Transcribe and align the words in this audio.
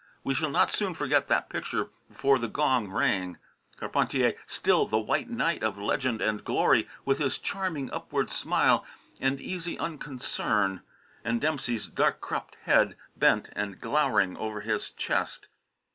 We 0.23 0.33
shall 0.33 0.49
not 0.49 0.71
soon 0.71 0.95
forget 0.95 1.27
that 1.27 1.47
picture 1.47 1.91
before 2.09 2.39
the 2.39 2.47
gong 2.47 2.89
rang: 2.91 3.37
Carpentier, 3.77 4.33
still 4.47 4.87
the 4.87 4.97
White 4.97 5.29
Knight 5.29 5.61
of 5.61 5.77
legend 5.77 6.21
and 6.23 6.43
glory, 6.43 6.87
with 7.05 7.19
his 7.19 7.37
charming 7.37 7.91
upward 7.91 8.31
smile 8.31 8.83
and 9.19 9.39
easy 9.39 9.77
unconcern; 9.77 10.81
and 11.23 11.39
Dempsey's 11.39 11.85
dark 11.85 12.19
cropped 12.19 12.55
head, 12.63 12.97
bent 13.15 13.51
and 13.55 13.79
glowering 13.79 14.35
over 14.37 14.61
his 14.61 14.89
chest. 14.89 15.49